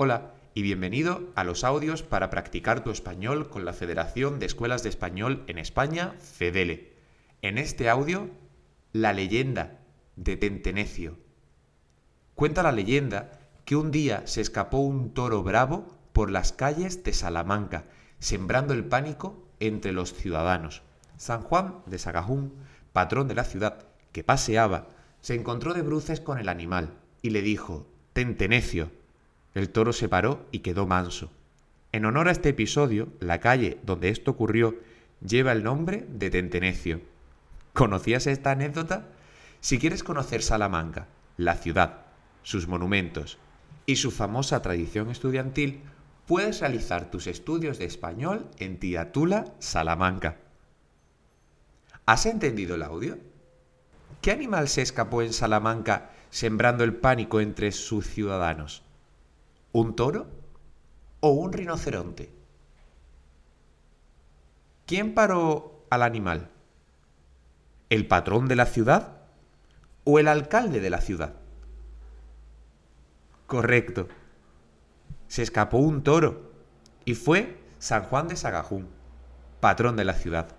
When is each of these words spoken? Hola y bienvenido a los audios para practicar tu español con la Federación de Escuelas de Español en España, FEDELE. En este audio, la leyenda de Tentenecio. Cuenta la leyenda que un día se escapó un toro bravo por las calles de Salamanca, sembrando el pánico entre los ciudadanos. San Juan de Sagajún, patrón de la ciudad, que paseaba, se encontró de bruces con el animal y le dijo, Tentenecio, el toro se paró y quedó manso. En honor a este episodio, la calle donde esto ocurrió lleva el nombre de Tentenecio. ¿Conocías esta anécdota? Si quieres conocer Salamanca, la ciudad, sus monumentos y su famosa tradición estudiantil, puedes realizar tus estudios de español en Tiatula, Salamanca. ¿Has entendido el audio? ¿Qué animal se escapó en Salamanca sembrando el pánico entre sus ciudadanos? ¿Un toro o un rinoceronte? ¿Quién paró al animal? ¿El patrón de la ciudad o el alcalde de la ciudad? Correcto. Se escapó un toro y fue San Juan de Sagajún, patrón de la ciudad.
Hola 0.00 0.34
y 0.54 0.62
bienvenido 0.62 1.32
a 1.34 1.42
los 1.42 1.64
audios 1.64 2.04
para 2.04 2.30
practicar 2.30 2.84
tu 2.84 2.92
español 2.92 3.48
con 3.50 3.64
la 3.64 3.72
Federación 3.72 4.38
de 4.38 4.46
Escuelas 4.46 4.84
de 4.84 4.90
Español 4.90 5.42
en 5.48 5.58
España, 5.58 6.14
FEDELE. 6.20 6.92
En 7.42 7.58
este 7.58 7.88
audio, 7.88 8.30
la 8.92 9.12
leyenda 9.12 9.80
de 10.14 10.36
Tentenecio. 10.36 11.18
Cuenta 12.36 12.62
la 12.62 12.70
leyenda 12.70 13.40
que 13.64 13.74
un 13.74 13.90
día 13.90 14.22
se 14.24 14.40
escapó 14.40 14.78
un 14.78 15.14
toro 15.14 15.42
bravo 15.42 15.88
por 16.12 16.30
las 16.30 16.52
calles 16.52 17.02
de 17.02 17.12
Salamanca, 17.12 17.86
sembrando 18.20 18.74
el 18.74 18.84
pánico 18.84 19.48
entre 19.58 19.90
los 19.90 20.14
ciudadanos. 20.14 20.82
San 21.16 21.42
Juan 21.42 21.82
de 21.86 21.98
Sagajún, 21.98 22.54
patrón 22.92 23.26
de 23.26 23.34
la 23.34 23.42
ciudad, 23.42 23.88
que 24.12 24.22
paseaba, 24.22 24.86
se 25.22 25.34
encontró 25.34 25.74
de 25.74 25.82
bruces 25.82 26.20
con 26.20 26.38
el 26.38 26.48
animal 26.48 26.94
y 27.20 27.30
le 27.30 27.42
dijo, 27.42 27.88
Tentenecio, 28.12 28.92
el 29.58 29.70
toro 29.70 29.92
se 29.92 30.08
paró 30.08 30.46
y 30.52 30.60
quedó 30.60 30.86
manso. 30.86 31.30
En 31.90 32.04
honor 32.04 32.28
a 32.28 32.32
este 32.32 32.50
episodio, 32.50 33.08
la 33.18 33.40
calle 33.40 33.78
donde 33.82 34.08
esto 34.08 34.30
ocurrió 34.30 34.76
lleva 35.20 35.50
el 35.52 35.64
nombre 35.64 36.06
de 36.08 36.30
Tentenecio. 36.30 37.00
¿Conocías 37.72 38.28
esta 38.28 38.52
anécdota? 38.52 39.08
Si 39.60 39.78
quieres 39.78 40.04
conocer 40.04 40.42
Salamanca, 40.42 41.08
la 41.36 41.56
ciudad, 41.56 42.06
sus 42.42 42.68
monumentos 42.68 43.38
y 43.84 43.96
su 43.96 44.12
famosa 44.12 44.62
tradición 44.62 45.10
estudiantil, 45.10 45.82
puedes 46.26 46.60
realizar 46.60 47.10
tus 47.10 47.26
estudios 47.26 47.78
de 47.78 47.86
español 47.86 48.46
en 48.58 48.78
Tiatula, 48.78 49.54
Salamanca. 49.58 50.36
¿Has 52.06 52.26
entendido 52.26 52.76
el 52.76 52.84
audio? 52.84 53.18
¿Qué 54.20 54.30
animal 54.30 54.68
se 54.68 54.82
escapó 54.82 55.22
en 55.22 55.32
Salamanca 55.32 56.10
sembrando 56.30 56.84
el 56.84 56.94
pánico 56.94 57.40
entre 57.40 57.72
sus 57.72 58.06
ciudadanos? 58.06 58.84
¿Un 59.80 59.94
toro 59.94 60.26
o 61.20 61.30
un 61.30 61.52
rinoceronte? 61.52 62.32
¿Quién 64.86 65.14
paró 65.14 65.86
al 65.88 66.02
animal? 66.02 66.50
¿El 67.88 68.08
patrón 68.08 68.48
de 68.48 68.56
la 68.56 68.66
ciudad 68.66 69.18
o 70.02 70.18
el 70.18 70.26
alcalde 70.26 70.80
de 70.80 70.90
la 70.90 71.00
ciudad? 71.00 71.34
Correcto. 73.46 74.08
Se 75.28 75.42
escapó 75.44 75.78
un 75.78 76.02
toro 76.02 76.50
y 77.04 77.14
fue 77.14 77.60
San 77.78 78.02
Juan 78.02 78.26
de 78.26 78.34
Sagajún, 78.34 78.88
patrón 79.60 79.94
de 79.94 80.04
la 80.04 80.14
ciudad. 80.14 80.56